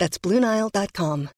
[0.00, 1.28] That's BlueNile.com.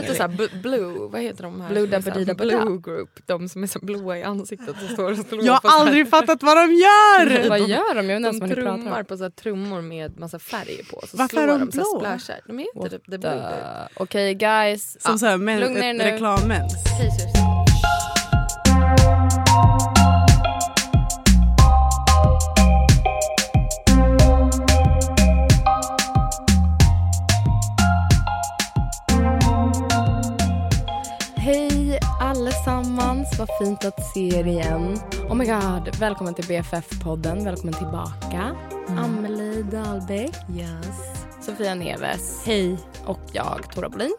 [0.00, 1.68] Lite såhär blue, vad heter de här?
[1.68, 4.68] Blue som är såhär dabba dida blue group, de som är så blåa i ansiktet
[4.68, 7.48] och står och slår Jag har så aldrig fattat vad de gör!
[7.48, 8.10] Vad gör de?
[8.10, 11.06] Jag inte De vad trummar på så här trummor med massa färg på.
[11.06, 12.00] Så Varför slår är de de så här blå?
[12.00, 12.40] splashar.
[12.46, 13.90] De heter typ the blue group.
[13.94, 15.02] Okej guys.
[15.02, 16.04] Som så här, men, lugna er nu.
[16.04, 16.72] reklammens.
[33.22, 34.98] Allesammans, vad fint att se er igen.
[35.28, 38.56] Oh my god, välkommen till BFF-podden, välkommen tillbaka.
[38.88, 40.96] Amelie Dahlbeck, Yes.
[41.40, 42.78] Sofia Neves Hej.
[43.06, 44.14] och jag, Tora Bolin.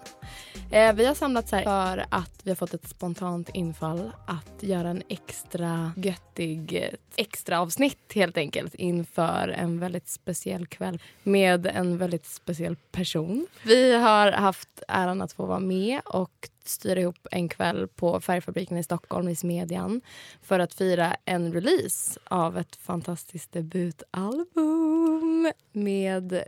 [0.74, 4.90] Eh, vi har samlats här för att vi har fått ett spontant infall att göra
[4.90, 12.26] en extra göttig extra avsnitt helt enkelt inför en väldigt speciell kväll med en väldigt
[12.26, 13.48] speciell person.
[13.64, 18.78] Vi har haft äran att få vara med och styra ihop en kväll på Färgfabriken
[18.78, 20.02] i Stockholm i Smedjan
[20.42, 26.44] för att fira en release av ett fantastiskt debutalbum med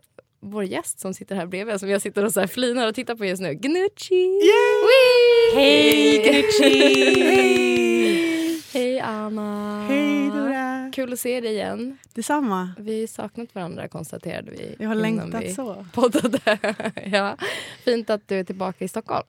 [0.52, 3.16] vår gäst som sitter här bredvid som jag sitter och så här flinar och tittar
[3.16, 3.54] på just nu.
[3.54, 4.42] Gnucci!
[5.56, 6.72] Hej Gnucci!
[8.74, 9.00] Hej!
[9.00, 9.86] Anna!
[9.90, 10.92] Hej Dora!
[10.94, 11.98] Kul att se dig igen.
[12.14, 12.74] Detsamma.
[12.80, 14.76] Vi har saknat varandra konstaterade vi.
[14.80, 15.86] Jag har innan längtat vi så.
[15.94, 16.40] Poddade.
[17.06, 17.38] ja.
[17.84, 19.28] Fint att du är tillbaka i Stockholm.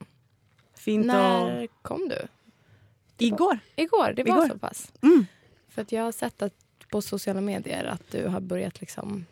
[0.75, 1.71] Fint När och...
[1.83, 2.27] kom du?
[3.19, 3.59] Igår.
[3.77, 4.49] Igår, det var Igår.
[4.49, 4.93] så pass.
[5.03, 5.27] Mm.
[5.69, 6.53] För att jag har sett att
[6.91, 9.27] på sociala medier att du har börjat liksom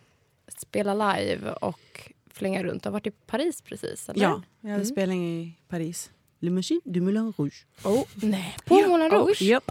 [0.59, 2.83] spela live och flänga runt.
[2.83, 4.23] Du har varit i Paris precis, eller?
[4.23, 4.93] Ja, jag hade Mm.
[4.95, 6.11] spelning i Paris.
[6.41, 7.67] Le Machine du Moulin Rouge.
[7.85, 9.43] Oh, nej, på Moulin Rouge?
[9.43, 9.71] Japp.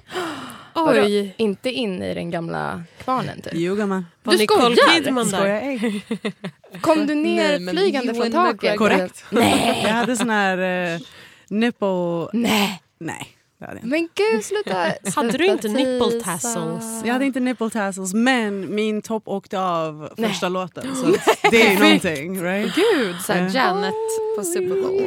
[0.75, 1.35] Oj!
[1.37, 3.53] Inte in i den gamla kvarnen typ?
[3.55, 4.05] Jo gumman.
[4.23, 4.93] Du Nicole skojar?
[5.03, 6.01] Kidman där?
[6.81, 8.77] Kom du ner Nej, flygande från taket?
[8.77, 9.25] Korrekt.
[9.29, 9.81] Nej!
[9.83, 11.01] Jag hade sån här uh,
[11.49, 12.27] nipple...
[12.33, 12.81] Nej!
[12.97, 13.27] Nej,
[13.63, 13.89] det hade jag.
[13.89, 14.73] Men gud, sluta,
[15.15, 17.01] Hade du sluta inte nipple tassels?
[17.05, 20.29] Jag hade inte nipple tassels men min topp åkte av Nej.
[20.29, 20.95] första låten.
[20.95, 21.05] Så
[21.51, 22.41] det är ju någonting.
[22.43, 22.75] Right?
[22.75, 23.55] Gud, såhär Eh.
[23.55, 23.93] Janet
[24.37, 25.01] på Super Bowl.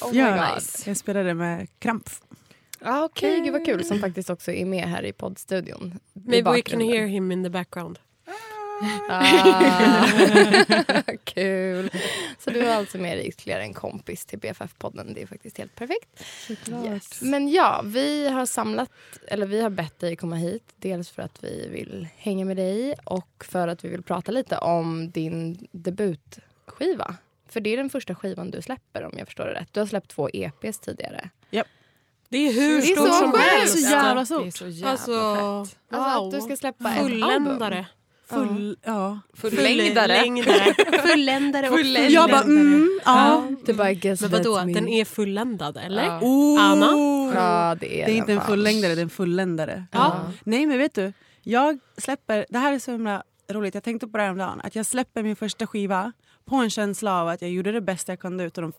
[0.00, 0.62] Oh my Ja, God.
[0.86, 2.10] jag spelade med kramp.
[2.80, 3.84] Ah, Okej, gud vad kul.
[3.84, 5.94] Som faktiskt också är med här i poddstudion.
[6.26, 7.98] Maybe we can hear him in the background.
[9.08, 10.04] Ah,
[11.24, 11.90] kul.
[12.38, 15.14] Så du har alltså med dig ytterligare en kompis till BFF-podden.
[15.14, 16.24] Det är faktiskt helt perfekt.
[16.84, 17.22] Yes.
[17.22, 18.90] Men ja, vi har samlat,
[19.26, 20.62] eller vi har bett dig komma hit.
[20.76, 24.58] Dels för att vi vill hänga med dig och för att vi vill prata lite
[24.58, 27.14] om din debutskiva.
[27.48, 29.68] För det är den första skivan du släpper om jag förstår det rätt.
[29.72, 31.30] Du har släppt två EPs tidigare.
[32.30, 33.72] Det är hur Det är stort så som helst.
[33.84, 34.54] Så jävla Det är stort.
[34.54, 35.12] så jävla Alltså,
[35.66, 35.78] fett.
[35.90, 36.26] Alltså wow.
[36.26, 37.84] att du ska släppa ett album.
[38.28, 39.18] Full, ja.
[39.34, 40.18] Fullängdare.
[40.18, 40.74] Fullängdare.
[41.08, 42.12] Fulländare och fulländare.
[42.12, 43.46] Jag bara mm, ja.
[43.66, 46.04] Du bara, guess Men vadå, den är fulländad eller?
[46.04, 46.20] Ja.
[46.22, 46.62] Oh.
[46.62, 46.86] Anna?
[47.34, 49.84] Ja, det är Det är den inte en fullängdare, det är en fulländare.
[49.92, 50.32] Ja.
[50.44, 51.12] Nej men vet du,
[51.42, 54.60] jag släpper, det här är så himla roligt, jag tänkte på det här om dagen.
[54.64, 56.12] Att jag släpper min första skiva
[56.44, 58.72] på en känsla av att jag gjorde det bästa jag kunde utav de,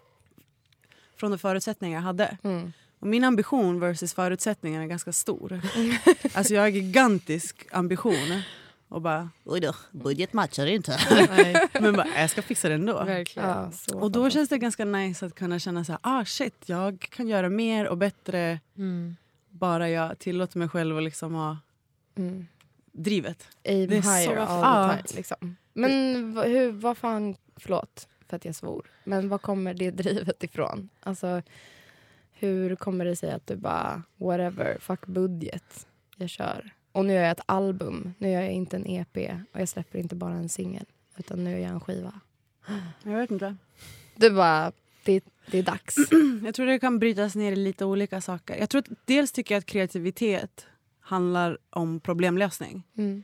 [1.18, 2.38] från de förutsättningar jag hade.
[2.44, 2.74] Mm.
[3.00, 5.62] Och min ambition versus förutsättningarna är ganska stor.
[6.34, 8.42] alltså jag har gigantisk ambition.
[8.90, 10.98] Och bara, oj då, budget matchar inte.
[11.30, 13.04] Nej, men bara, jag ska fixa det ändå.
[13.04, 13.50] verkligen.
[13.50, 16.56] Ja, så Och då känns det ganska nice att kunna känna så här, ah shit,
[16.66, 19.16] jag kan göra mer och bättre Mm.
[19.50, 21.58] bara jag tillåter mig själv att liksom ha
[22.16, 22.48] Mm.
[22.92, 23.48] drivet.
[23.66, 25.18] Aim Det är så all the time.
[25.18, 25.56] Liksom.
[25.74, 25.92] Men
[26.46, 30.90] hur, vad fan, förlåt för att jag svor, men var kommer det drivet ifrån?
[31.00, 31.42] Alltså,
[32.32, 36.72] hur kommer det sig att du bara, whatever, fuck budget, jag kör.
[36.92, 39.18] Och nu gör jag ett album, nu gör jag inte en EP
[39.54, 40.86] och jag släpper inte bara en singel,
[41.18, 42.14] utan nu gör jag en skiva.
[43.04, 43.56] Jag vet inte.
[44.16, 44.72] Du bara,
[45.04, 45.96] det, det är dags.
[46.46, 48.56] Jag tror det kan brytas ner i lite olika saker.
[48.56, 50.66] Jag tror att dels tycker jag att kreativitet
[51.00, 52.84] handlar om problemlösning.
[52.98, 53.24] Mm.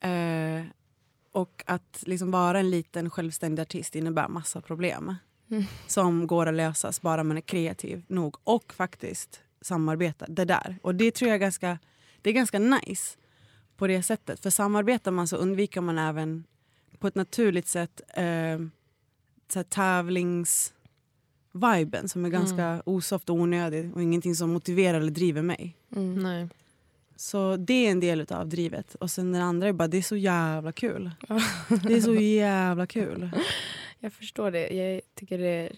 [0.00, 0.66] Eh,
[1.32, 5.14] och att liksom vara en liten självständig artist innebär massa problem.
[5.50, 5.64] Mm.
[5.86, 10.26] Som går att lösas bara man är kreativ nog och faktiskt samarbetar.
[10.30, 10.78] Det där.
[10.82, 11.78] Och det tror jag är ganska,
[12.22, 13.16] det är ganska nice
[13.76, 14.40] på det sättet.
[14.40, 16.44] För samarbetar man så undviker man även
[16.98, 18.58] på ett naturligt sätt eh,
[19.48, 25.76] så tävlingsviben som är ganska osoft och onödig och ingenting som motiverar eller driver mig.
[25.96, 26.14] Mm.
[26.14, 26.48] Nej.
[27.16, 28.94] Så det är en del av drivet.
[28.94, 31.10] Och sen den andra är bara, det är så jävla kul.
[31.68, 33.30] Det är så jävla kul.
[33.98, 34.68] Jag förstår det.
[34.68, 35.72] Jag tycker det,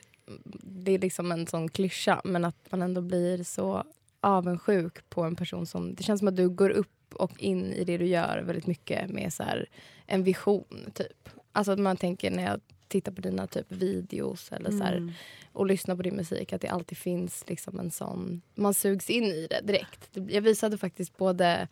[0.62, 3.84] det är liksom en sån klyscha men att man ändå blir så
[4.20, 5.94] avundsjuk på en person som...
[5.94, 9.10] Det känns som att du går upp och in i det du gör väldigt mycket
[9.10, 9.68] med så här,
[10.06, 10.90] en vision.
[10.94, 11.28] typ.
[11.52, 12.60] Alltså att man tänker när jag
[12.90, 15.12] tittar på dina typ videos eller så här, Mm.
[15.52, 18.42] och lyssnar på din musik att det alltid finns liksom en sån...
[18.54, 20.08] Man sugs in i det direkt.
[20.28, 21.68] Jag visade faktiskt både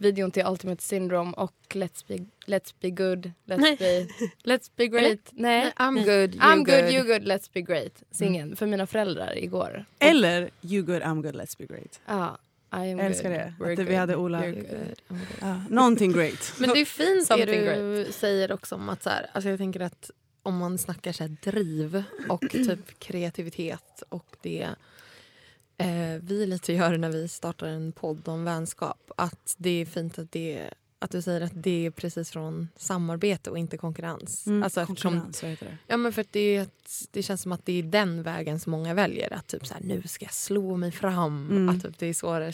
[0.00, 2.16] videon till Ultimate Syndrome och Let's Be,
[2.46, 3.76] let's be good, let's Nej.
[3.76, 4.06] be,
[4.56, 5.18] let's be great.
[5.32, 8.02] Nej, Nej, I'm good, you I'm good, you good, let's be great.
[8.10, 9.84] Singeln för mina föräldrar igår.
[9.98, 12.00] Eller You good, I'm good, let's be great.
[12.06, 12.38] Ja,
[12.70, 13.54] am Jag älskar good, det.
[13.58, 15.18] we're Att vi good, hade Ola- good, good.
[15.40, 16.52] Ja, någonting great.
[16.58, 17.44] Men det är fint det
[18.06, 20.10] du säger också om att så här, alltså jag tänker att
[20.48, 24.68] om man snackar så driv och typ kreativitet och det
[25.78, 29.10] eh, vi lite gör när vi startar en podd om vänskap.
[29.16, 33.50] Att det är fint att, det, att du säger att det är precis från samarbete
[33.50, 34.46] och inte konkurrens.
[34.46, 35.78] Mm, Alltså, konkurrens, vad heter det?
[35.86, 36.68] Ja, men för det,
[37.10, 39.32] det känns som att det är den vägen som många väljer.
[39.32, 41.50] Att typ så här, nu ska jag slå mig fram.
[41.50, 41.68] Mm.
[41.68, 42.52] Att typ det är så det,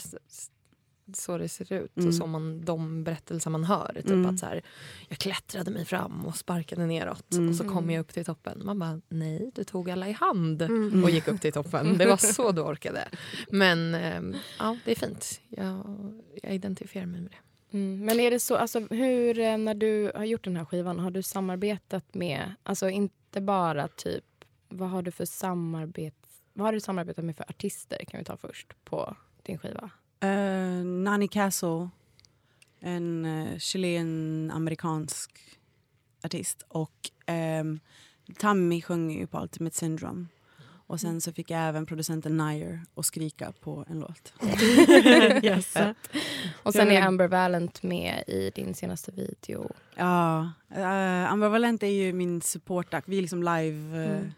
[1.13, 1.97] så det ser ut.
[1.97, 2.07] Mm.
[2.07, 3.91] Och så man, de berättelser man hör.
[3.95, 4.25] Typ Mm.
[4.25, 4.61] att så här,
[5.09, 7.33] jag klättrade mig fram och sparkade neråt.
[7.33, 7.49] Mm.
[7.49, 8.61] Och så kom jag upp till toppen.
[8.65, 11.03] Man bara, nej, du tog alla i hand Mm.
[11.03, 11.97] och gick upp till toppen.
[11.97, 13.07] Det var så du orkade.
[13.49, 15.41] Men ehm, ja, det är fint.
[15.49, 15.83] Jag,
[16.43, 17.77] jag identifierar mig med det.
[17.77, 18.05] Mm.
[18.05, 21.11] Men är det så, alltså, hur, eh, när du har gjort den här skivan, har
[21.11, 24.23] du samarbetat med, alltså inte bara typ,
[24.69, 26.15] vad har du för samarbete,
[26.53, 29.89] vad har du samarbetat med för artister kan vi ta först på din skiva?
[30.19, 31.89] Eh, Nani Castle,
[32.79, 35.31] en uh, chilen-amerikansk
[36.23, 36.65] artist.
[36.67, 37.11] Och
[37.61, 37.79] um,
[38.39, 40.25] Tammy sjunger ju på Ultimate Syndrome.
[40.87, 44.33] Och sen så fick jag även producenten Nair att skrika på en låt.
[45.43, 45.73] yes.
[46.63, 49.71] Och sen är Amber Valent med i din senaste video.
[49.95, 53.07] Ja, uh, Ambivalent är ju min supportact.
[53.07, 54.31] Vi är liksom live eh, Mm.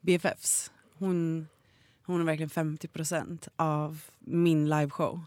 [0.00, 0.70] BFFs.
[0.98, 1.48] Hon,
[2.12, 5.20] hon är verkligen 50% av min liveshow.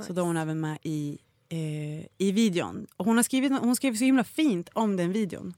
[0.00, 1.18] Så då är hon även med i,
[1.48, 2.86] eh, i videon.
[2.96, 5.54] Och hon, har skrivit, hon skrev så himla fint om den videon.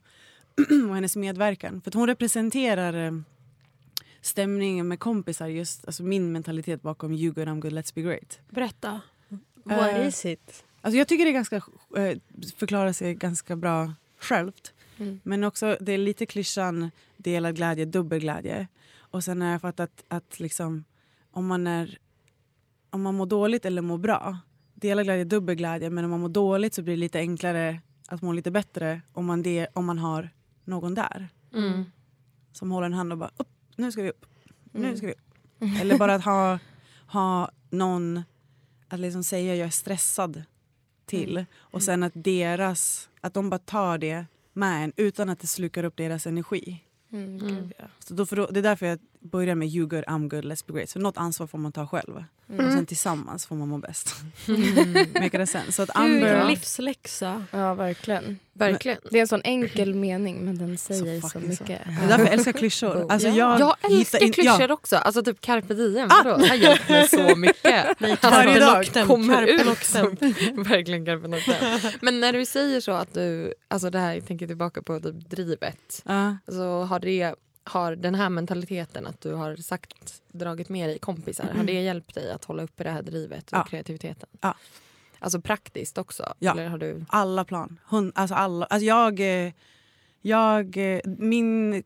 [0.88, 1.81] och hennes medverkan.
[1.81, 3.12] För hon representerar eh,
[4.20, 5.46] stämningen med kompisar.
[5.49, 8.38] Just alltså min mentalitet bakom You good, I'm good, let's be great.
[8.50, 9.00] Berätta.
[9.29, 10.64] What What is it?
[10.81, 11.56] Alltså jag tycker det är ganska,
[11.96, 12.19] eh,
[12.56, 14.73] förklarar sig ganska bra självt.
[14.99, 15.20] Mm.
[15.23, 18.69] Men också det är lite klyschan delad glädje, dubbel glädje.
[18.99, 20.85] Och sen har jag fattat att liksom,
[21.31, 21.99] om, man är,
[22.91, 24.38] om man mår dåligt eller mår bra,
[24.75, 25.91] delad glädje, dubbel glädje.
[25.91, 29.26] Men om man mår dåligt så blir det lite enklare att må lite bättre om
[29.26, 30.31] man, det, om man har
[30.64, 31.29] någon där.
[31.55, 31.85] Mm.
[32.52, 34.26] Som håller en hand och bara upp, nu ska vi upp,
[34.73, 34.96] nu Mm.
[34.96, 35.19] ska vi upp.
[35.81, 36.58] Eller bara att ha,
[37.06, 38.22] ha någon
[38.89, 40.43] att liksom säga jag är stressad
[41.06, 41.44] till.
[41.56, 45.84] Och sen att deras, att de bara tar det med en utan att det slukar
[45.84, 46.81] upp deras energi.
[47.13, 47.39] Mm, Mm.
[47.49, 47.84] gud, ja.
[47.99, 50.64] Så då, för då, det är därför jag börjar med you good, I'm good, let's
[50.66, 50.88] be great.
[50.90, 52.24] Så något ansvar får man ta själv.
[52.48, 52.66] Mm.
[52.66, 54.14] Och sen tillsammans får man må bäst.
[54.48, 54.93] Mm.
[55.14, 55.72] Make it sense.
[55.72, 56.20] Så att Gud, Amber...
[56.31, 57.44] vilken livsläxa.
[57.50, 58.38] Ja, verkligen.
[58.52, 58.98] Verkligen.
[59.10, 61.66] Det är en sån enkel mening, men den säger så, fucking mycket.
[61.86, 63.12] Det är därför jag älskar klyschor.
[63.12, 64.74] Alltså jag, Jag älskar in- klyschor ja.
[64.74, 64.96] också.
[64.96, 66.08] Alltså typ carpe diem.
[66.08, 66.36] Vadå?
[66.36, 67.86] Det har hjälpt mig så mycket.
[68.22, 68.88] Varje dag.
[68.93, 70.62] det kommer Carpe ut noctem.
[70.64, 71.90] verkligen carpe noctem.
[72.00, 75.31] Men när du säger så att du, alltså det här, jag tänker tillbaka på typ
[75.31, 76.02] drivet.
[76.04, 76.36] Ja.
[76.46, 81.44] Alltså har, det, har den här mentaliteten att du har sagt, dragit med dig kompisar,
[81.56, 83.64] har det hjälpt dig att hålla uppe det här drivet och Ja.
[83.64, 84.28] kreativiteten?
[84.40, 84.54] Ja.
[85.18, 86.34] Alltså praktiskt också?
[86.38, 86.52] Ja.
[86.52, 87.04] Eller har du...
[87.08, 87.80] Alla plan.
[87.86, 89.52] Hund, alltså alla, alltså jag, eh,
[90.20, 91.82] jag, eh, min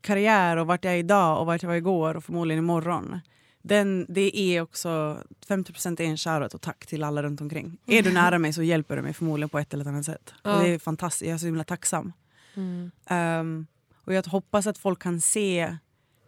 [0.00, 3.20] karriär och vart jag är idag och vart jag var igår och förmodligen imorgon.
[3.62, 7.78] Den, det är också 50 är en shoutout och tack till alla runt omkring.
[7.86, 10.34] Är du nära mig så hjälper du mig förmodligen på ett eller annat sätt.
[10.42, 10.56] Ja.
[10.56, 12.12] Och det är fantastiskt, jag är så himla tacksam.
[12.54, 12.90] Mm.
[13.06, 13.66] Ehm,
[14.04, 15.76] och jag hoppas att folk kan se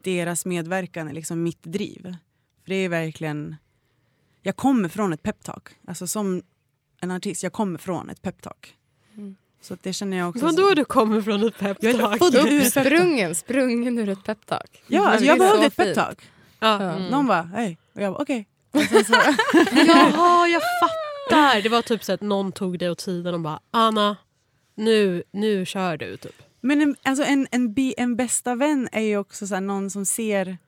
[0.03, 2.03] deras medverkan i liksom mitt driv.
[2.63, 3.57] För det är verkligen...
[4.43, 5.69] Jag kommer från ett peptalk.
[5.87, 6.43] Alltså som
[7.01, 8.77] en artist, jag kommer från ett peptalk.
[9.17, 9.37] Mm.
[9.61, 10.45] Så det känner jag också.
[10.47, 11.79] Vadå du kommer från ett peptalk?
[12.01, 12.87] Jag är född ur ett peptalk.
[12.87, 14.83] Sprungen, sprungen ur ett peptalk.
[14.87, 16.19] Ja, alltså jag är behövde ett peptalk.
[16.61, 16.83] Ja.
[16.83, 16.99] Ja.
[16.99, 17.79] Någon bara hej.
[17.95, 18.49] Och jag bara okej.
[18.91, 19.13] Sen så-
[19.87, 21.63] Jaha, jag fattar.
[21.63, 24.17] Det var typ så att någon tog dig åt sidan och bara Anna,
[24.75, 26.17] nu, nu kör du.
[26.17, 26.43] Typ.
[26.65, 30.05] Men en, alltså en, en, en bästa vän är ju också så här, någon som
[30.07, 30.59] ser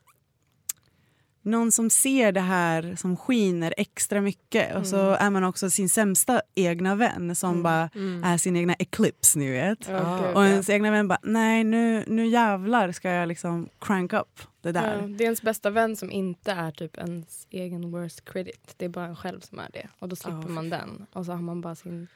[1.43, 5.88] någon som ser det här som skiner extra mycket och så är man också sin
[5.88, 7.91] sämsta egna vän som bara
[8.25, 9.87] är sin egna eclipse ni vet.
[9.87, 9.97] Gud,
[10.35, 14.73] Och ens egna vän bara nej nu, nu jävlar ska jag liksom crank up det
[14.73, 15.00] där.
[15.00, 18.75] Ja, det är ens bästa vän som inte är typ ens egen worst credit.
[18.76, 19.88] Det är bara en själv som är det.
[19.99, 21.07] Och då slipper Ja, man den.
[21.12, 22.09] Och så har man bara sin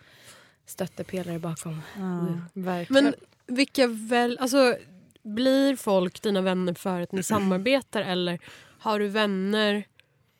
[0.66, 1.82] stöttepelare bakom.
[1.98, 2.26] Ja.
[2.52, 3.04] Verkligen.
[3.04, 3.14] Men
[3.50, 4.76] vilka väl, alltså,
[5.22, 8.38] blir folk dina vänner för att ni samarbetar eller
[8.78, 9.84] har du vänner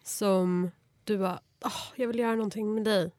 [0.04, 0.70] som
[1.04, 3.10] du bara, "Åh, jag vill göra någonting med dig.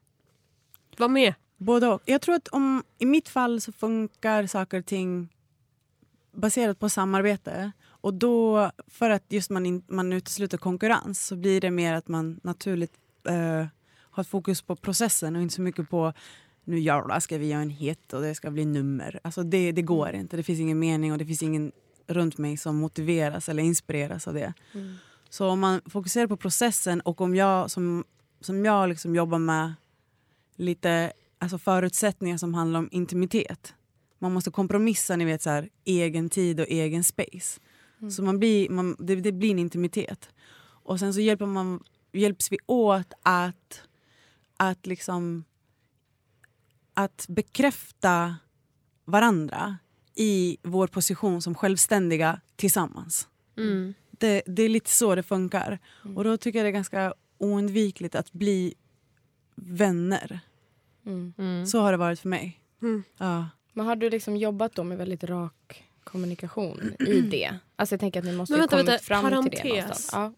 [0.96, 1.34] Var med.
[1.56, 2.02] Både och.
[2.04, 5.28] Jag tror att om, i mitt fall så funkar saker och ting
[6.32, 7.72] baserat på samarbete.
[7.84, 12.08] Och då, för att just man, in, man utesluter konkurrens så blir det mer att
[12.08, 12.92] man naturligt
[13.28, 13.66] eh,
[14.10, 16.12] har fokus på processen och inte så mycket på
[16.64, 19.20] nu jävlar ska vi göra en hit och det ska bli nummer.
[19.24, 20.36] Alltså det, det går inte.
[20.36, 21.72] Det finns ingen mening och det finns ingen
[22.06, 24.52] runt mig som motiveras eller inspireras av det.
[25.28, 28.04] Så om man fokuserar på processen och om jag som,
[28.40, 29.74] som jag liksom jobbar med
[30.56, 33.74] lite alltså förutsättningar som handlar om intimitet.
[34.18, 37.60] Man måste kompromissa, ni vet så här, egen tid och egen space.
[38.10, 40.28] Så man blir, man, det, det blir en intimitet.
[40.84, 43.82] Och sen så hjälper man, hjälps vi åt att,
[44.56, 45.44] att liksom
[46.94, 48.36] att bekräfta
[49.04, 49.76] varandra
[50.14, 53.28] i vår position som självständiga tillsammans.
[53.56, 53.94] Mm.
[54.10, 55.78] Det, det är lite så det funkar.
[56.16, 58.74] Och då tycker jag det är ganska oundvikligt att bli
[59.54, 60.40] vänner.
[61.06, 61.66] Mm.
[61.66, 62.60] Så har det varit för mig.
[62.82, 63.02] Mm.
[63.18, 63.48] Ja.
[63.72, 67.58] Men har du liksom jobbat då med väldigt rak kommunikation i det?
[67.76, 69.64] Alltså jag tänker att ni måste Men vänta, kommit vänta, fram till det parentes.
[69.64, 70.10] någonstans.
[70.12, 70.32] Ja.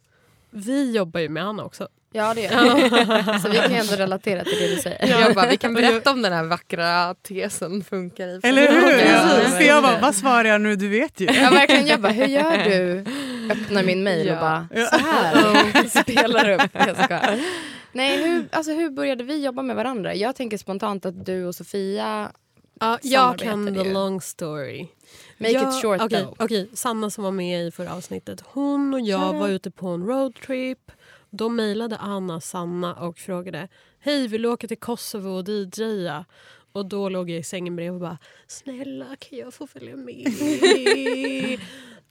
[0.50, 1.88] Vi jobbar ju med Anna också.
[2.14, 2.74] Ja, det gör
[3.32, 3.40] vi.
[3.40, 5.20] Så vi kan ju ändå relatera till det du säger.
[5.20, 8.88] Jag bara, vi kan berätta om den här vackra tesen funkar i Eller hur?
[8.98, 9.56] Ja, Ja, precis.
[9.56, 10.76] För jag bara, vad svarar jag nu?
[10.76, 11.26] Du vet ju.
[11.26, 13.04] Ja verkligen, jag bara, hur gör du?
[13.52, 14.40] Öppnar min mail och Ja.
[14.40, 15.88] bara, så här.
[16.02, 16.70] Spelar upp.
[17.10, 17.40] Jag.
[17.92, 20.14] Nej, hur, alltså, hur började vi jobba med varandra?
[20.14, 22.30] Jag tänker spontant att du och Sofia,
[22.80, 24.86] Ja, jag kan the long story.
[25.38, 26.34] make Ja, it short okej, though.
[26.38, 28.40] okej, Sanna som var med i förra avsnittet.
[28.46, 30.78] Hon och jag var ute på en roadtrip.
[31.36, 36.24] Då mejlade Anna Sanna och frågade Hej, vill du åka till Kosovo och DJa?
[36.72, 40.26] Och då låg jag i sängen bredvid och bara Snälla, kan jag få följa med?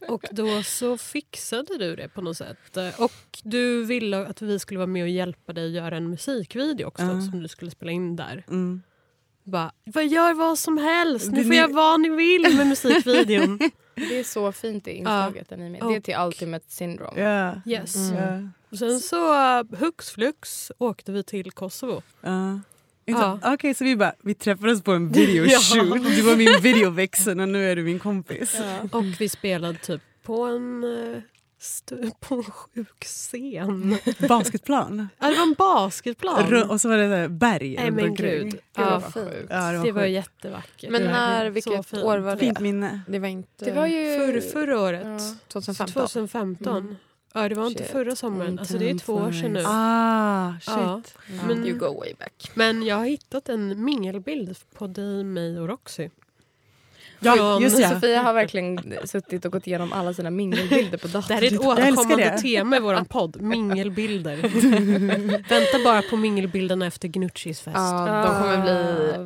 [0.07, 2.77] och då så fixade du det på något sätt.
[2.97, 6.87] Och du ville att vi skulle vara med och hjälpa dig att göra en musikvideo
[6.87, 7.21] också Ja.
[7.21, 8.43] som du skulle spela in där.
[8.47, 8.81] Mm.
[9.43, 13.59] Bara, vad gör vad som helst, Det- får göra vad ni vill med musikvideon.
[13.95, 15.49] Det är så fint det inslaget.
[15.49, 15.81] där ni är med.
[15.81, 17.21] Det är till Ultimate Syndrome.
[17.21, 17.71] Ja.
[17.71, 17.95] Yes.
[18.11, 18.49] Ja.
[18.71, 22.01] Och sen så uh, hux flux åkte vi till Kosovo.
[22.21, 22.59] Ja.
[23.05, 23.39] Ja.
[23.43, 26.03] Okej, så vi bara, vi träffades på en videoshoot.
[26.15, 28.57] Du var min videoväxel och nu är du min kompis.
[28.91, 30.83] Och vi spelade typ på en,
[31.63, 33.97] stu- på en sjuk scen.
[34.29, 35.07] Basketplan.
[35.19, 36.45] Ja, det var en basketplan.
[36.45, 38.45] Ru- Och så var det berg Nej men gud.
[38.51, 39.47] Gud, Ja, vad sjukt.
[39.49, 40.89] Ja, det var, det var jättevackert.
[40.89, 42.03] Men Det var när, vilket fint.
[42.03, 42.39] år var det?
[42.39, 43.01] Fint minne.
[43.07, 44.19] Det var inte Det var ju...
[44.19, 45.01] För, förra året.
[45.05, 45.19] Ja.
[45.47, 45.93] 2015.
[45.93, 46.77] 2015.
[46.77, 46.95] Mm.
[47.33, 47.91] Ja, det var inte Shit.
[47.91, 48.59] förra sommaren.
[48.59, 49.63] Alltså, det är två år sedan nu.
[49.67, 50.67] Ah, shit.
[50.75, 51.01] Ja.
[51.27, 51.43] Ja.
[51.47, 52.51] Men- You go way back.
[52.53, 56.09] Men jag har hittat en mingelbild på dig, mig och Roxy.
[57.25, 57.89] Ja, just ja.
[57.89, 61.35] Sofia har verkligen suttit och gått igenom alla sina mingelbilder på Det datorn.
[61.35, 62.37] här är ett återkommande det.
[62.37, 63.41] tema i vår podd.
[63.41, 64.37] Mingelbilder.
[65.49, 67.75] Vänta bara på mingelbilderna efter Gnuccis fest.
[67.77, 68.73] Ja, de kommer bli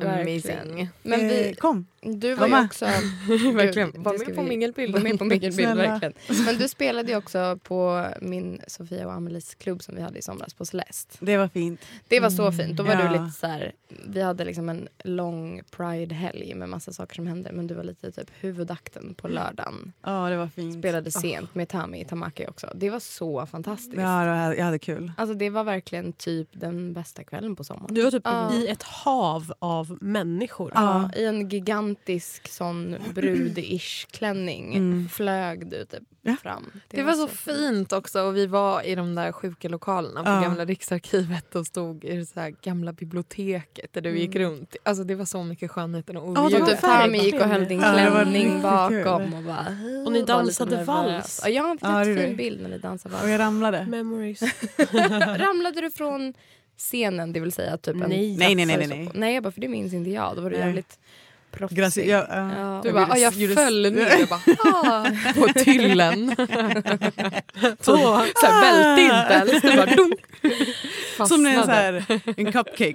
[0.08, 0.58] verkligen.
[0.60, 0.88] amazing.
[1.02, 1.86] Men Eh, vi, kom.
[2.02, 2.84] du var ju också...
[3.54, 3.90] Verkligen.
[3.90, 4.92] Gud, Var det med ska på vi- mingelbild.
[4.94, 6.12] Var med på mingelbild, verkligen.
[6.46, 10.22] Men du spelade ju också på min Sofia och Amelies klubb som vi hade i
[10.22, 11.16] somras på Celeste.
[11.20, 11.80] Det var fint.
[12.08, 12.76] Det var så fint.
[12.76, 13.02] Då var Ja.
[13.02, 13.72] du lite så här,
[14.08, 18.12] vi hade liksom en lång Pride-helg med massa saker som hände men du var lite
[18.12, 19.92] typ huvudakten på lördagen.
[20.02, 20.78] Ja, det var fint.
[20.78, 22.72] Spelade sent med Tami Tamaki också.
[22.74, 23.96] Det var så fantastiskt.
[24.02, 25.12] Ja, det var- jag hade kul.
[25.16, 27.94] Alltså det var verkligen typ den bästa kvällen på sommaren.
[27.94, 28.52] Du var typ Ja.
[28.54, 30.72] i ett hav av människor.
[30.74, 35.08] Ja, i en gigantisk sån brud-ish klänning Mm.
[35.08, 36.36] flög du typ Ja.
[36.42, 36.70] fram.
[36.88, 40.40] Det var så fint också och vi var i de där sjuka lokalerna på Ja.
[40.40, 44.76] gamla Riksarkivet och stod i det så här gamla biblioteket där du gick runt.
[44.82, 46.80] Alltså det var så mycket skönheten och Ja, det var Typ odjuret.
[46.80, 49.66] Tami gick och höll din klänning bakom och bara...
[50.06, 51.40] Och ni dansade vals.
[51.44, 51.70] Ja, jag har
[52.02, 53.30] en jättefin bild när ni dansade Och vals.
[53.32, 53.86] jag ramlade.
[53.86, 54.42] Memories.
[55.38, 56.34] Ramlade du från
[56.78, 58.36] scenen, det vill säga typ en Nej.
[58.38, 59.10] Nej, nej, nej, nej, nej.
[59.14, 60.36] Nej, jag bara för det minns inte jag.
[60.36, 60.66] Då var du Nej.
[60.66, 60.98] jävligt
[61.50, 61.78] proffsig.
[61.78, 62.50] Graci- ja, ja.
[62.58, 62.80] Ja.
[62.82, 66.36] Du Jag bara, jag gjorde- föll ner och bara, ah, på tyllen.
[67.80, 67.96] så,
[68.36, 71.28] så här, välte inte ens.
[71.28, 72.04] Som när en, så här,
[72.36, 72.94] en cupcake.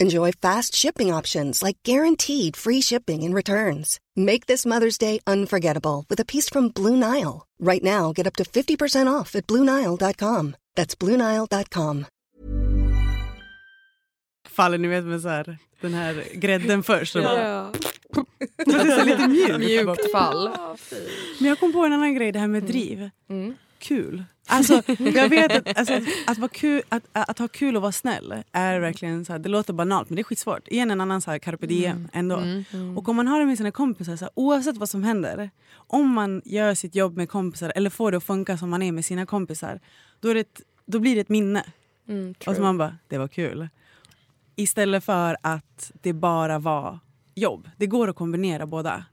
[0.00, 3.98] Enjoy fast shipping options like guaranteed free shipping and returns.
[4.16, 7.46] Make this Mother's Day unforgettable with a piece from Blue Nile.
[7.60, 10.54] Right now, get up to 50% off at BlueNile.com.
[10.76, 12.06] That's BlueNile.com.
[14.48, 17.16] Faller ni vet med så här, den här grädden först.
[17.16, 17.72] och bara- Ja.
[18.66, 19.58] Det är så lite mjukt.
[19.58, 20.50] Mjukt fall.
[21.40, 23.10] Men jag kom på en annan grej, det här med driv.
[23.30, 23.54] Mm.
[23.78, 24.24] Kul.
[24.48, 25.94] Alltså, jag vet att, alltså,
[26.26, 29.48] att, att, kul, att, att ha kul och vara snäll är verkligen så här, det
[29.48, 30.68] låter banalt men det är skitsvårt.
[30.68, 32.42] Igen en annan så här carpe diem ändå.
[32.96, 35.50] Och om man har det med sina kompisar, så här, oavsett vad som händer.
[35.74, 38.92] Om man gör sitt jobb med kompisar eller får det att funka som man är
[38.92, 39.80] med sina kompisar.
[40.20, 41.64] Då, är det ett, då blir det ett minne.
[42.08, 43.68] Mm, Och så man bara, det var kul.
[44.56, 46.98] Istället för att det bara var
[47.34, 47.70] jobb.
[47.76, 49.04] Det går att kombinera båda.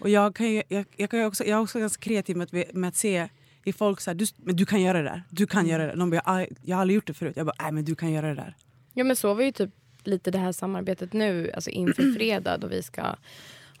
[0.00, 2.74] Och jag, kan ju, jag, jag, kan också, jag är också ganska kreativ med att,
[2.74, 3.28] med att se
[3.70, 5.22] i folk så här, du, men du kan göra det där.
[5.30, 5.92] Du kan göra det.
[5.96, 7.36] De bara, "Aj, jag har aldrig gjort det förut.
[7.36, 8.54] Jag bara, nej men du kan göra det där.
[8.94, 9.70] Ja men så var ju typ
[10.04, 13.14] lite det här samarbetet nu, alltså inför fredag då vi ska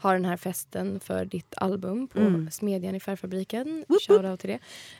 [0.02, 2.50] ha den här festen för ditt album på Mm.
[2.50, 3.84] Smedjan i Färgfabriken.
[4.08, 4.50] Shoutout till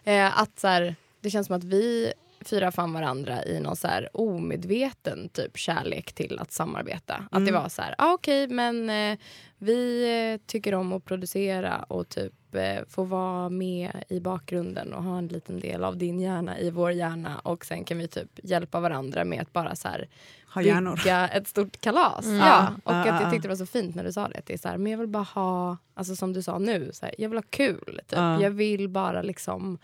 [0.05, 0.13] det.
[0.13, 2.13] Eh, att så här, det känns som att vi
[2.45, 7.15] fyra fann varandra i någon så här omedveten typ kärlek till att samarbeta.
[7.15, 7.45] Att Mm.
[7.45, 9.19] det var så här, ah, okej men eh,
[9.59, 15.03] vi eh, tycker om att producera och typ eh, få vara med i bakgrunden och
[15.05, 18.29] ha en liten del av din hjärna i vår hjärna och sen kan vi typ
[18.43, 20.09] hjälpa varandra med att bara så här
[20.55, 20.97] Ha hjärnor.
[20.97, 22.27] bygga ett stort kalas.
[22.27, 22.39] Mm.
[22.39, 23.21] Ja, och ja, att ja.
[23.23, 24.39] jag tyckte det var så fint när du sa det.
[24.39, 26.91] Att det är så här, men jag vill bara ha, alltså som du sa nu,
[26.93, 28.01] så här, jag vill ha kul.
[28.09, 28.19] Typ.
[28.19, 28.43] Ja.
[28.43, 29.79] Jag vill bara liksom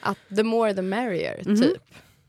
[0.00, 1.42] att the more the merrier.
[1.46, 1.56] Mhm.
[1.56, 1.82] Typ.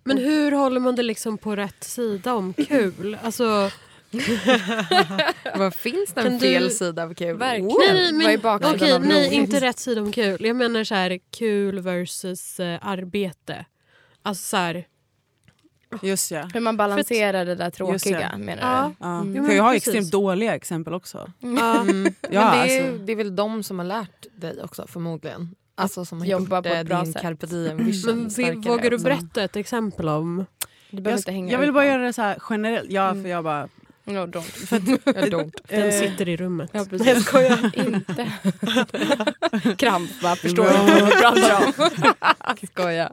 [0.04, 3.18] Men hur håller man det liksom på rätt sida om kul?
[3.24, 3.72] Alltså,
[5.56, 7.38] Vad finns det en du- fel sida av kul?
[7.38, 7.66] Verkligen.
[7.68, 7.78] Wow.
[7.94, 10.46] nej, nej, Vad är men, baksidan okej, av nej inte rätt sida om kul.
[10.46, 13.66] Jag menar så här, kul versus eh, arbete.
[14.24, 14.88] Alltså så här,
[16.02, 16.50] Just ja.
[16.54, 18.38] Hur man balanserar det där tråkiga det.
[18.38, 18.88] menar Ja.
[18.88, 19.06] du?
[19.06, 19.20] ja.
[19.22, 19.34] Mm.
[19.34, 19.88] För men jag har precis.
[19.88, 21.32] extremt dåliga exempel också.
[21.40, 21.82] ja.
[21.82, 22.14] Mm.
[22.32, 23.06] Ja, Men det, är, alltså.
[23.06, 25.56] det är väl de som har lärt dig också förmodligen.
[25.78, 27.22] Alltså som har jobba gjort på ett eh, bra din sätt.
[27.22, 29.04] carpe diem vision Men vågar du också.
[29.04, 30.46] berätta ett exempel om?
[30.90, 32.92] Du behöver Jag, inte hänga jag vill bara göra det så här generellt.
[32.92, 33.24] Ja, Mm.
[33.24, 33.68] för jag bara...
[34.08, 35.02] No, don't.
[35.16, 35.52] Jag don't.
[35.68, 36.70] Den Eh, sitter i rummet.
[36.74, 37.06] Ja, precis.
[37.06, 37.72] Nej, jag skojar.
[37.88, 38.32] inte.
[39.78, 41.74] Kramp bara, förstår du vad vi pratar om?
[42.68, 43.12] Skoja.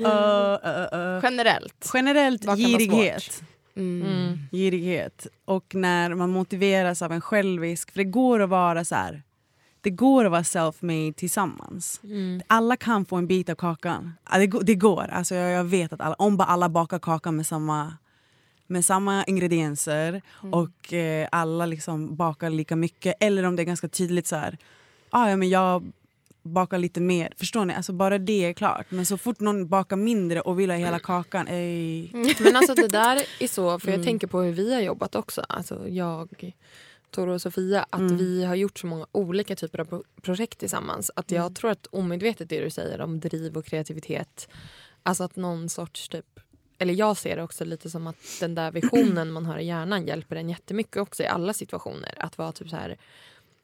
[0.00, 1.20] uh, uh, uh.
[1.22, 1.90] Generellt.
[1.94, 3.42] Generellt girighet.
[3.76, 4.06] Mm.
[4.06, 4.38] Mm.
[4.52, 5.26] girighet.
[5.44, 7.90] Och när man motiveras av en självisk...
[7.90, 9.22] För det går att vara så här...
[9.80, 12.00] Det går att vara self-made tillsammans.
[12.04, 12.42] Mm.
[12.46, 14.12] Alla kan få en bit av kakan.
[14.32, 15.08] Det, går- det går.
[15.12, 17.92] Alltså jag, jag vet att alla, om bara alla bakar kakan med samma,
[18.66, 23.14] med samma ingredienser och eh, alla liksom bakar lika mycket.
[23.20, 24.58] Eller om det är ganska tydligt så här...
[25.10, 25.92] Ah, ja, men jag
[26.42, 27.32] bakar lite mer.
[27.36, 27.74] Förstår ni?
[27.74, 28.86] Alltså bara det är klart.
[28.90, 31.46] Men så fort någon bakar mindre och vill ha hela kakan...
[31.48, 32.10] Ej.
[32.40, 34.06] Men alltså det där är så, för jag Mm.
[34.06, 35.44] tänker på hur vi har jobbat också.
[35.48, 36.52] Alltså jag,
[37.10, 38.16] Toro och Sofia, att Mm.
[38.16, 41.10] vi har gjort så många olika typer av pro- projekt tillsammans.
[41.16, 41.54] Att jag Mm.
[41.54, 44.48] tror att omedvetet det du säger om driv och kreativitet,
[45.02, 46.40] alltså att någon sorts typ
[46.78, 50.06] eller jag ser det också lite som att den där visionen man har i hjärnan
[50.06, 52.14] hjälper en jättemycket också i alla situationer.
[52.18, 52.96] Att vara typ så här,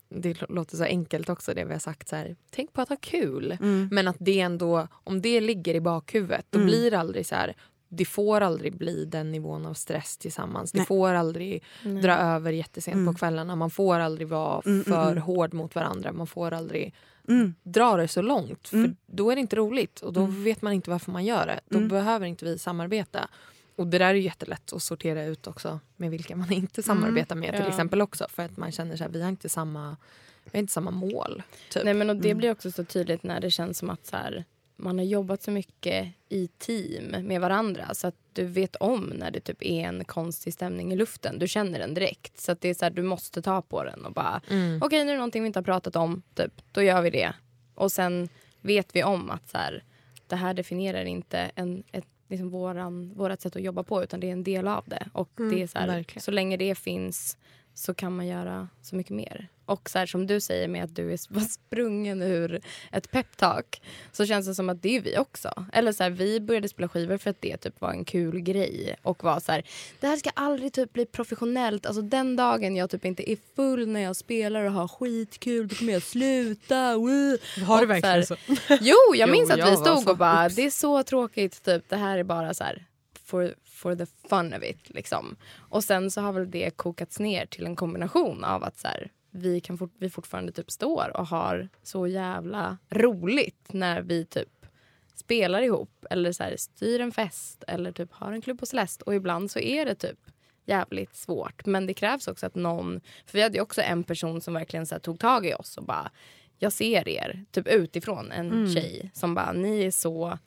[0.09, 2.89] det lå- låter så enkelt också det vi har sagt så här, tänk på att
[2.89, 3.59] ha kul.
[3.61, 3.89] Mm.
[3.93, 6.67] Men att det ändå, om det ligger i bakhuvudet då Mm.
[6.67, 7.55] blir det aldrig så här
[7.95, 10.73] det får aldrig bli den nivån av stress tillsammans.
[10.73, 10.87] Det Nej.
[10.87, 12.03] får aldrig Nej.
[12.03, 13.15] dra över jättesent Mm.
[13.15, 13.57] på kvällarna.
[13.57, 15.23] Man får aldrig vara Mm, mm, för mm.
[15.23, 16.13] hård mot varandra.
[16.13, 16.95] Man får aldrig
[17.29, 17.55] Mm.
[17.63, 18.69] dra det så långt.
[18.69, 18.97] För Mm.
[19.07, 21.61] Då är det inte roligt och då vet man inte varför man gör det.
[21.69, 23.29] Då behöver inte vi samarbeta.
[23.77, 27.51] Och det där är jättelätt att sortera ut också med vilka man inte samarbetar med
[27.51, 27.69] till Ja.
[27.69, 28.27] exempel också.
[28.29, 29.97] För att man känner att vi har inte samma,
[30.45, 31.43] vi har inte samma mål.
[31.71, 31.85] Typ.
[31.85, 34.45] Nej, men och det blir också så tydligt när det känns som att så här,
[34.77, 39.31] man har jobbat så mycket i team med varandra så att du vet om när
[39.31, 41.39] det typ är en konstig stämning i luften.
[41.39, 42.41] Du känner den direkt.
[42.41, 44.83] Så att det är så här, du måste ta på den och bara Mm.
[44.83, 47.33] okej nu är det någonting vi inte har pratat om, typ, då gör vi det.
[47.75, 48.29] Och sen
[48.61, 49.85] vet vi om att så här,
[50.27, 54.29] det här definierar inte en, ett, liksom våran, vårat sätt att jobba på utan det
[54.29, 55.09] är en del av det.
[55.13, 57.39] Och Mm, det är så, här, så länge det finns
[57.75, 59.49] så kan man göra så mycket mer.
[59.65, 61.17] Och så här, som du säger med att du är
[61.49, 62.61] sprungen ur
[62.93, 63.83] ett peptalk
[64.13, 65.67] så känns det som att det är vi också.
[65.73, 68.97] Eller så här, vi började spela skivor för att det typ var en kul grej
[69.03, 69.63] och var så här,
[70.01, 71.87] det här ska aldrig typ bli professionellt.
[71.87, 75.75] Alltså den dagen jag typ inte är full när jag spelar och har skitkul då
[75.75, 76.97] kommer jag sluta.
[76.97, 77.39] Woo.
[77.67, 78.53] Har du verkligen så så?
[78.81, 80.11] Jo, jag Jo, minns att jag vi stod så.
[80.11, 81.89] och bara, det är så tråkigt, typ.
[81.89, 82.87] det här är bara så här
[83.33, 84.91] for, for the fun of it.
[84.91, 85.37] Liksom.
[85.71, 89.11] Och sen så har väl det kokats ner till en kombination av att så här,
[89.31, 94.67] vi, kan fort, vi fortfarande typ står och har så jävla roligt när vi typ
[95.15, 99.05] spelar ihop eller så här, styr en fest eller typ har en klubb på Celeste.
[99.05, 100.19] Och ibland så är det typ
[100.67, 101.67] jävligt svårt.
[101.67, 103.01] Men det krävs också att någon...
[103.27, 105.85] För vi hade också en person som verkligen så här, tog tag i oss och
[105.85, 106.11] bara
[106.59, 108.75] jag ser er typ utifrån, en Mm.
[108.75, 110.39] tjej som bara ni är så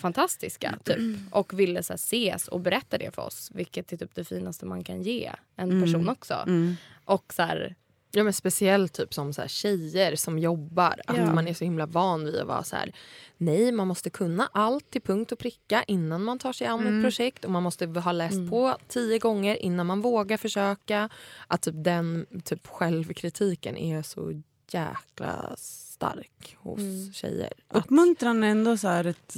[0.00, 1.18] fantastiska typ.
[1.30, 3.50] Och ville så här, ses och berätta det för oss.
[3.54, 5.82] Vilket är typ det finaste man kan ge en Mm.
[5.82, 6.34] person också.
[6.46, 6.74] Mm.
[7.04, 7.74] Och så här,
[8.12, 11.00] Ja, men speciellt typ som så här tjejer som jobbar.
[11.06, 11.34] Att Ja.
[11.34, 12.92] man är så himla van vid att vara så här.
[13.36, 16.98] Nej, man måste kunna allt till punkt och pricka innan man tar sig an Mm.
[16.98, 17.44] ett projekt.
[17.44, 18.50] Och man måste ha läst Mm.
[18.50, 21.08] på tio gånger innan man vågar försöka.
[21.46, 27.12] Att typ den typ självkritiken är så jäkla stark hos Mm.
[27.12, 27.52] tjejer.
[27.68, 29.36] Att, Uppmuntran är ändå så här ett...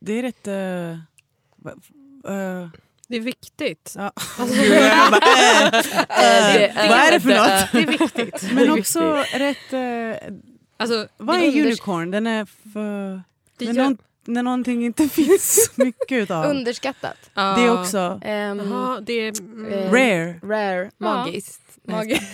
[0.00, 0.48] Det är rätt...
[0.48, 0.98] Uh,
[2.32, 2.68] uh,
[3.08, 3.94] Det är viktigt.
[3.96, 4.12] ja.
[4.38, 4.56] Alltså,
[5.10, 5.70] bara, äh, äh,
[6.54, 7.72] det- vad är det för något?
[7.72, 8.42] det är viktigt.
[8.52, 9.72] Men också rätt...
[9.72, 10.28] eh,
[10.78, 12.10] Alltså, vad är unicorn?
[12.10, 13.22] Den är för...
[13.58, 16.44] det gör- någon, när någonting inte finns mycket utav.
[16.44, 17.30] underskattat.
[17.34, 18.20] Det också.
[18.22, 19.40] Ehm, Jaha, det är...
[19.40, 20.40] mm, Rare.
[20.42, 20.90] Rare.
[20.98, 21.62] magiskt.
[21.82, 22.20] Ja, magi.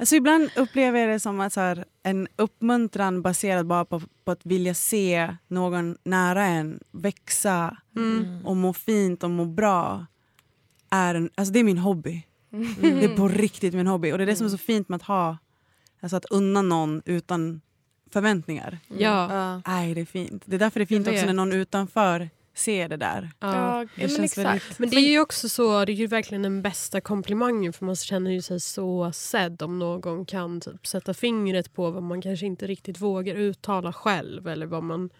[0.00, 4.30] Alltså ibland upplever jag det som att så här, en uppmuntran baserad bara på, på
[4.30, 8.46] att vilja se någon nära en växa Mm.
[8.46, 10.06] och må fint och må bra.
[10.90, 12.26] Är en, alltså det är min hobby.
[12.80, 14.12] Det är på riktigt min hobby.
[14.12, 15.38] Och det är det som är så fint med att ha,
[16.00, 17.60] alltså att unna någon utan
[18.12, 18.78] förväntningar.
[18.88, 19.34] Ja.
[19.34, 19.62] Ja.
[19.66, 20.42] Nej, det är fint.
[20.46, 23.30] Det är därför det är fint också när någon utanför ser det där.
[23.40, 23.54] ja.
[23.80, 24.38] Ja, Det men exakt.
[24.38, 27.84] väldigt- Men det är ju också så, det är ju verkligen den bästa komplimangen för
[27.86, 32.22] man känner ju sig så sedd om någon kan typ sätta fingret på vad man
[32.22, 35.10] kanske inte riktigt vågar uttala själv eller vad man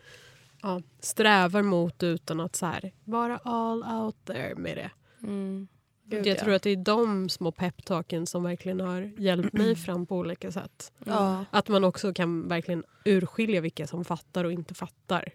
[0.63, 4.91] ja, strävar mot utan att så här, vara all out there med det.
[5.27, 5.69] Mm.
[6.11, 6.41] Gud, jag ja.
[6.45, 10.53] tror att det är de små peptalken som verkligen har hjälpt mig fram på olika
[10.53, 10.93] sätt.
[11.05, 11.45] Ja.
[11.51, 15.33] Att man också kan verkligen urskilja vilka som fattar och inte fattar.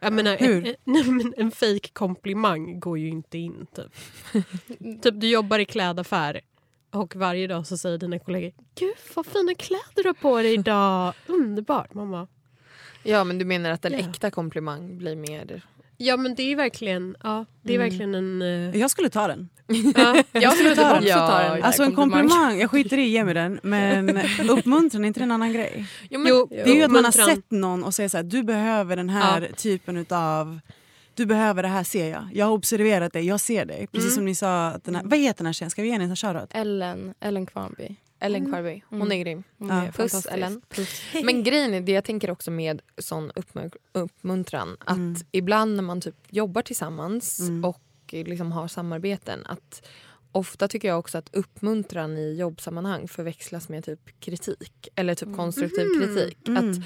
[0.00, 0.76] Jag menar, Hur?
[0.84, 3.66] En, men en fake komplimang går ju inte in.
[3.74, 3.92] Typ.
[5.02, 6.40] typ du jobbar i klädaffär
[6.90, 10.54] och varje dag så säger dina kollegor Gud vad fina kläder du har på dig
[10.54, 11.14] idag.
[11.26, 11.94] Underbart.
[11.94, 12.28] Mamma.
[13.02, 13.98] ja, men du menar att en Ja.
[13.98, 15.62] äkta komplimang blir mer...
[16.02, 17.88] Ja men det är verkligen, ja, det är Mm.
[17.90, 18.42] verkligen en...
[18.72, 19.48] eh, Jag skulle ta den.
[19.96, 20.22] ja.
[20.32, 20.96] Jag skulle ta den.
[20.96, 23.60] också Ja, ta den Alltså en komplimang, jag skiter i, ge mig den.
[23.62, 25.86] Men uppmuntran är inte en annan grej.
[26.10, 28.24] Jo, men, Jo, Det är ju att man har sett någon och säger så här,
[28.24, 30.60] du behöver den här typen utav
[31.14, 32.28] du behöver det här ser jag.
[32.34, 33.86] Jag har observerat dig, jag ser dig.
[33.92, 34.14] Precis Mm.
[34.14, 35.70] som ni sa, att den här, vad heter den här tjejen?
[35.70, 36.48] Ska vi ge henne en shoutout?
[36.50, 37.96] Ellen, Ellen Kvarnby.
[38.20, 39.12] Ellen Kvarby, hon Mm.
[39.12, 39.42] är grym.
[39.58, 39.82] Hon Ja.
[39.86, 40.26] är Puss.
[40.26, 40.62] Ellen.
[40.68, 41.02] Puss.
[41.24, 45.14] Men grejen är det jag tänker också med sån uppmu- uppmuntran att Mm.
[45.32, 47.64] ibland när man typ jobbar tillsammans Mm.
[47.64, 49.86] och liksom har samarbeten att
[50.32, 55.86] ofta tycker jag också att uppmuntran i jobbsammanhang förväxlas med typ kritik eller typ konstruktiv
[55.86, 56.00] Mm.
[56.14, 56.48] kritik.
[56.48, 56.70] Mm.
[56.70, 56.76] Att,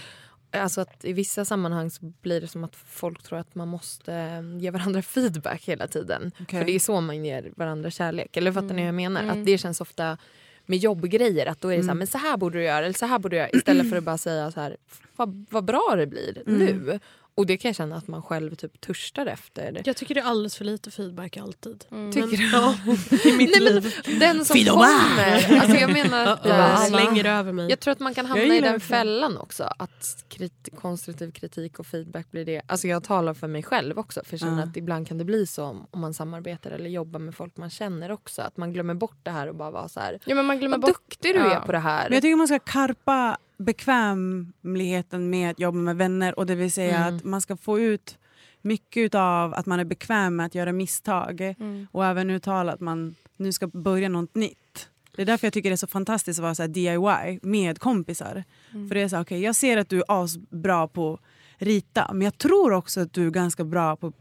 [0.63, 4.45] alltså att I vissa sammanhang så blir det som att folk tror att man måste
[4.61, 6.33] ge varandra feedback hela tiden.
[6.41, 6.59] Okej.
[6.59, 8.37] För det är så man ger varandra kärlek.
[8.37, 9.23] Eller fattar ni vad jag menar?
[9.23, 9.41] Mm.
[9.41, 10.19] Att det känns ofta
[10.67, 11.99] med jobbgrejer att då är det så här, Mm.
[11.99, 14.05] men så här borde du göra eller så här borde du göra istället för att
[14.05, 14.77] bara säga så här
[15.17, 16.59] vad, vad bra det blir Mm.
[16.59, 17.01] nu.
[17.37, 19.83] Och det kan jag känna att man själv typ törstar efter.
[19.85, 21.85] Jag tycker det är alldeles för lite feedback alltid.
[21.91, 22.13] Mm.
[22.13, 22.51] Tycker Men, du?
[22.51, 22.75] ja,
[23.31, 23.95] I mitt Nej, men liv.
[24.21, 25.61] den som Fido, kommer.
[25.61, 27.71] Alltså jag menar att Jag alla, slänger över mig.
[27.71, 29.65] jag tror att man kan hamna i den fällan också.
[29.79, 32.63] Att krit konstruktiv kritik och feedback blir det.
[32.67, 34.21] Alltså jag talar för mig själv också.
[34.25, 34.69] För jag känner Ja.
[34.69, 37.71] att ibland kan det bli så om, om man samarbetar eller jobbar med folk man
[37.71, 38.43] känner också.
[38.43, 40.19] Att man glömmer bort det här och bara vara så här.
[40.25, 41.55] Ja, men man glömmer Vad bort duktig du Ja.
[41.55, 42.05] är på det här.
[42.05, 46.73] Men jag tycker man ska karpa bekvämligheten med att jobba med vänner och det vill
[46.73, 47.17] säga Mm.
[47.17, 48.19] att man ska få ut
[48.63, 51.87] mycket av att man är bekväm med att göra misstag Mm.
[51.93, 54.89] och även uttala att man nu ska börja något nytt.
[55.17, 58.45] Det är därför jag tycker det är så fantastiskt att vara så DIY med kompisar.
[58.73, 58.89] Mm.
[58.89, 61.19] För det är så här, okay, jag ser att du är asbra på
[61.59, 64.13] rita men jag tror också att du är ganska bra på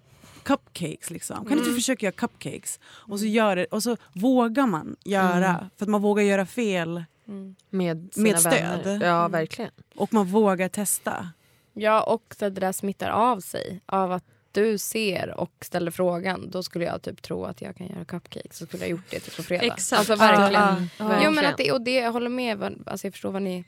[0.44, 1.10] cupcakes.
[1.10, 1.36] Liksom.
[1.38, 1.64] Kan du Mm.
[1.64, 2.80] inte försöka göra cupcakes?
[2.86, 5.66] Och så, gör det, och så vågar man göra, Mm.
[5.78, 7.56] för att man vågar göra fel Mm.
[7.70, 8.84] med sina med stöd.
[8.84, 9.06] vänner.
[9.06, 9.72] Ja, verkligen.
[9.96, 11.30] och man vågar testa.
[11.74, 13.82] Ja, och så det där smittar av sig.
[13.86, 16.50] Av att du ser och ställer frågan.
[16.50, 18.58] Då skulle jag typ tro att jag kan göra cupcakes.
[18.58, 19.64] Så skulle jag gjort det till på fredag.
[19.64, 20.00] Exakt.
[20.00, 20.64] Alltså verkligen.
[20.64, 21.36] Mm, Jo, verkligen.
[21.36, 22.64] men att det, och det, jag håller med.
[22.86, 23.64] Alltså jag förstår vad ni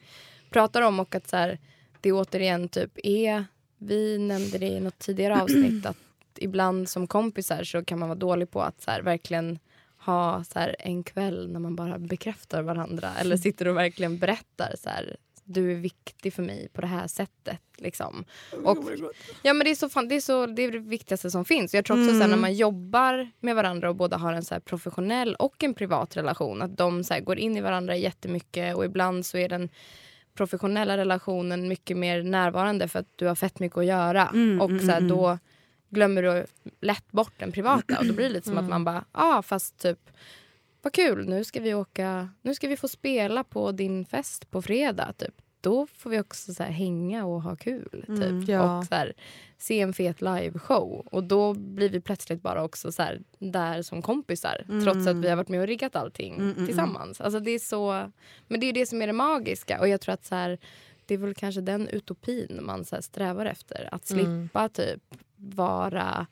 [0.49, 0.99] pratar om.
[0.99, 1.59] Och att så här,
[2.01, 3.45] det återigen typ är...
[3.77, 5.85] Vi nämnde det i något tidigare avsnitt.
[5.85, 5.97] att
[6.37, 9.59] ibland som kompisar så kan man vara dålig på att så här, verkligen
[10.05, 13.09] ha så här, en kväll när man bara bekräftar varandra.
[13.19, 17.07] Eller sitter och verkligen berättar så här, du är viktig för mig på det här
[17.07, 17.61] sättet.
[17.77, 18.25] Liksom.
[18.63, 18.77] Och,
[19.41, 21.73] ja, men det, är så fan, det, är så, det är det viktigaste som finns.
[21.73, 24.59] Jag tror också så här, när man jobbar med varandra och båda har en så
[24.59, 26.61] professionell och en privat relation.
[26.61, 29.69] Att de så går in i varandra jättemycket och ibland så är den
[30.35, 34.27] professionella relationen mycket mer närvarande för att du har fett mycket att göra.
[34.27, 35.39] Mm, och mm, så mm, då
[35.95, 36.45] glömmer du
[36.81, 37.99] lätt bort den privata.
[37.99, 39.99] Och då blir det lite som att man bara, ja ah, fast typ
[40.81, 44.61] vad kul, nu ska vi åka, nu ska vi få spela på din fest på
[44.61, 45.13] fredag.
[45.17, 45.33] Typ.
[45.61, 48.03] Då får vi också så här, hänga och ha kul.
[48.07, 48.19] Typ.
[48.19, 48.77] Mm, ja.
[48.79, 49.13] Och så här,
[49.57, 51.07] se en fet liveshow.
[51.11, 54.65] Och då blir vi plötsligt bara också så här, där som kompisar.
[54.83, 57.21] Trots att vi har varit med och riggat allting Mm, mm, tillsammans.
[57.21, 58.11] Alltså, det är så,
[58.47, 59.79] men det är det som är det magiska.
[59.79, 60.57] Och jag tror att så
[61.05, 63.89] det är väl kanske den utopin man så strävar efter.
[63.91, 64.25] Att Mm.
[64.25, 65.03] slippa typ
[65.55, 66.27] vara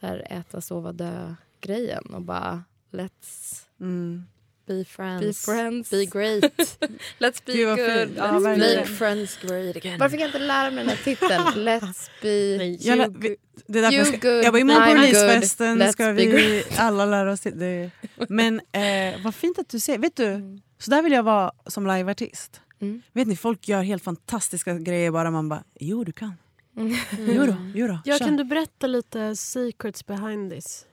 [0.00, 4.24] så här, äta, sova, dö grejen och bara let's Mm.
[4.66, 5.46] Be friends.
[5.46, 5.90] be friends.
[5.90, 6.42] Be great.
[7.18, 8.16] Let's be Gud, good.
[8.16, 8.58] Ja, Let's.
[8.58, 9.98] Make friends great again.
[9.98, 11.42] Varför kan jag inte lära mig den här titeln?
[11.68, 13.36] Let's be Jag, lä- you vi, good.
[13.66, 17.06] det är därför You jag, ska, good, jag bara, imorgon på releasefesten ska vi alla
[17.06, 17.50] lära oss det.
[17.50, 17.90] det.
[18.28, 19.98] Men eh, vad fint att du säger.
[19.98, 22.60] Vet du, så där vill jag vara som liveartist.
[22.80, 23.02] Mm.
[23.12, 26.34] Vet ni, folk gör helt fantastiska grejer bara man bara, jo du kan.
[26.76, 26.96] Mm.
[27.18, 27.98] Jo då, jo då.
[28.04, 30.86] Ja, kan du berätta lite secrets behind this?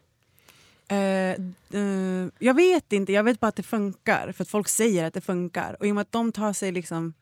[0.87, 4.31] Eh, eh, jag vet inte, jag vet bara att det funkar.
[4.31, 5.77] För att folk säger att det funkar.
[5.79, 7.13] Och i och med att de tar sig liksom...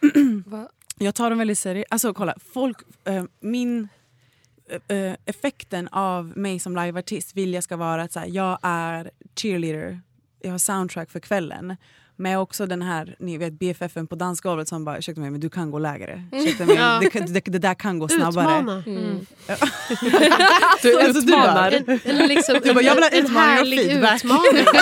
[0.98, 1.86] Jag tar dem väldigt seriöst.
[1.90, 3.88] Alltså kolla, folk, eh, min...
[5.24, 10.00] effekten av mig som liveartist vill jag ska vara att så här, jag är cheerleader.
[10.40, 11.76] Jag har soundtrack för kvällen.
[12.16, 15.50] Men också den här ni vet, BFFen på dansgolvet som bara ursäkta mig men du
[15.50, 16.24] kan gå lägre.
[16.32, 17.00] Ursäkta mig, Ja.
[17.12, 18.58] det, det, det där kan gå snabbare.
[18.60, 18.82] Utmana.
[18.86, 19.26] Mm.
[20.82, 22.00] Du Alltså, du bara- utmanar.
[22.04, 24.24] En, en, liksom, Jag bara, jag vill ha en utmaning och härlig feedback.
[24.24, 24.64] utmaning.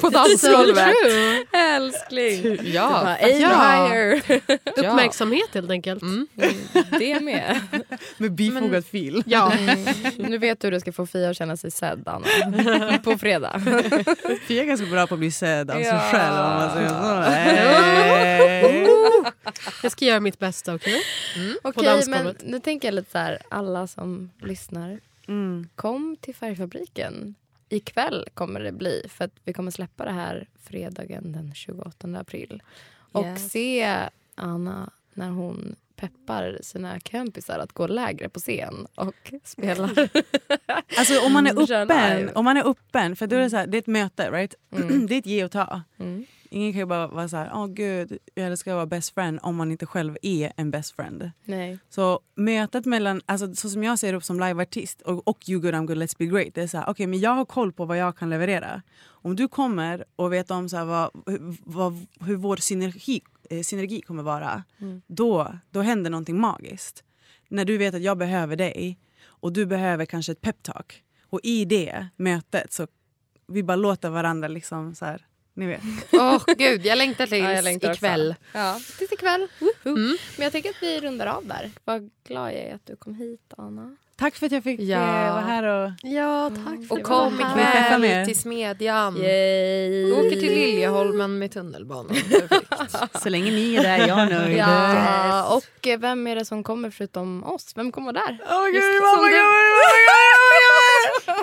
[0.00, 0.88] på dansgolvet.
[1.52, 2.58] Älskling.
[2.74, 3.48] Ja, Bara, aim ja.
[3.88, 4.22] higher.
[4.76, 6.02] Uppmärksamhet helt enkelt.
[6.02, 6.26] Mm.
[6.98, 7.60] Det med.
[8.18, 9.22] Med bifogad fil.
[9.26, 9.52] Ja.
[10.16, 12.98] Nu vet du hur du ska få Fia att känna sig sedd, Anna.
[12.98, 13.60] På fredag.
[14.46, 16.34] Fia är ganska bra på att bli sedd av sig själv.
[16.44, 16.96] Om man säger så.
[17.30, 18.86] Hey.
[19.82, 21.02] Jag ska göra mitt bästa, okej?
[21.62, 22.44] Okej, men dansgolvet.
[22.44, 25.00] nu tänker jag lite så här, alla som lyssnar.
[25.28, 25.68] Mm.
[25.74, 27.34] Kom till Färgfabriken.
[27.68, 32.62] Ikväll kommer det bli, för att vi kommer släppa det här fredagen den 28 april.
[33.12, 33.50] Och Yes.
[33.52, 33.98] se
[34.34, 39.90] Anna när hon peppar sina kompisar att gå lägre på scen och spela.
[40.98, 43.56] Alltså om man är Mm, öppen, om man är öppen för då är det, så
[43.56, 44.54] här, det är ett möte, right?
[44.72, 45.06] Mm.
[45.06, 45.82] det är ett ge och ta.
[45.98, 46.26] Mm.
[46.50, 49.38] Ingen kan ju bara vara så här, åh gud, jag älskar att vara best friend
[49.42, 51.30] om man inte själv är en best friend.
[51.44, 51.78] Nej.
[51.88, 55.74] Så mötet mellan, alltså så som jag ser upp som liveartist och, och You good
[55.74, 56.54] I'm good let's be great.
[56.54, 58.82] Det är så här, okej men jag har koll på vad jag kan leverera.
[59.26, 61.10] Om du kommer och vet om så här, vad,
[61.64, 64.64] vad, hur vår synergi, eh, synergi kommer vara.
[64.80, 65.02] Mm.
[65.06, 67.04] Då, då händer någonting magiskt.
[67.48, 71.02] När du vet att jag behöver dig och du behöver kanske ett peptalk.
[71.30, 72.86] Och i det mötet så
[73.46, 75.80] vi bara låter varandra liksom så här, ni vet.
[76.12, 77.98] Åh gud, jag längtar tills Ja, jag längtar också.
[77.98, 78.34] ikväll.
[78.54, 79.48] Ja, tills ikväll.
[79.84, 80.16] Mm.
[80.36, 81.70] Men jag tänker att vi rundar av där.
[81.84, 83.96] Vad glad jag är att du kom hit, Anna.
[84.18, 84.96] Tack för att jag fick Ja.
[85.26, 85.90] eh, vara här och...
[86.02, 87.02] Ja, tack för Och det.
[87.04, 89.16] kom Vi ikväll till Smedjan.
[89.16, 90.12] Yay.
[90.12, 92.06] Åker till Liljeholmen med tunnelbanan.
[92.30, 93.22] Perfekt.
[93.22, 94.58] Så länge ni är där, jag är nöjd.
[94.58, 97.72] Ja, och eh, vem är det som kommer förutom oss?
[97.76, 98.38] Vem kommer där?
[98.50, 100.66] Åh gud, mamma du- kommer!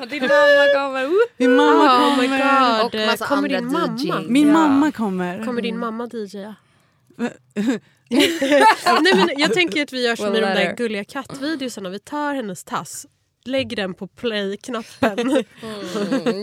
[0.09, 1.09] Din mamma kommer.
[1.37, 2.83] Min mamma Oh kommer!
[2.83, 2.85] god.
[3.01, 3.97] Och massa kommer andra din mamma?
[3.97, 4.29] DJs.
[4.29, 4.53] Min Ja.
[4.53, 5.45] mamma kommer.
[5.45, 6.55] Kommer din mamma DJa?
[9.01, 10.75] Nej, men jag tänker att vi gör som We'll i de där her.
[10.75, 11.89] gulliga kattvideosarna.
[11.89, 13.05] Vi tar hennes tass,
[13.45, 15.15] lägger den på play-knappen,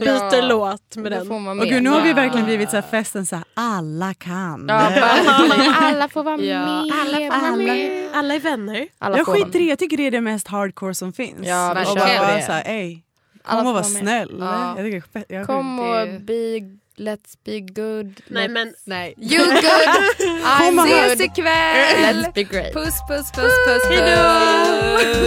[0.00, 1.26] byter låt med den.
[1.26, 2.14] får man Och gud, nu har vi Ja.
[2.14, 4.64] verkligen blivit så här festen så här, alla kan.
[4.68, 4.74] Ja,
[5.80, 6.58] alla får vara Ja.
[6.66, 6.92] med.
[7.00, 8.08] Alla, alla, med.
[8.14, 8.88] alla är vänner.
[8.98, 11.46] Alla jag skiter i jag tycker det är det mest hardcore som finns.
[11.46, 12.42] Ja, och bara det.
[12.46, 12.98] så här, ey,
[13.44, 14.36] Alla kom och var snäll.
[14.40, 14.74] Ja.
[14.78, 16.60] Jag tycker, jag Kom och be,
[17.00, 18.22] let's be good.
[18.30, 19.14] Nej, let's, men Nej.
[19.16, 19.62] You good,
[20.44, 20.88] I'm good.
[20.88, 22.20] ses ikväll!
[22.22, 22.72] Let's be great.
[22.72, 23.82] Puss, puss, puss, puss,